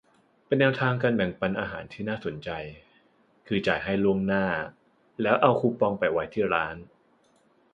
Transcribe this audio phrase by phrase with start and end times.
[0.45, 2.49] เป็นแนวทางการแบ่งปันอาหารที่น่าสนใจ
[3.47, 4.45] คือ จ่ายให้ล่วงหน้า
[5.21, 6.75] แล้วเอาคูปองแปะไว้ที่ร้าน